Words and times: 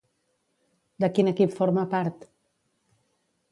De 1.03 1.09
quin 1.17 1.29
equip 1.33 1.53
forma 1.59 1.85
part? 1.93 2.27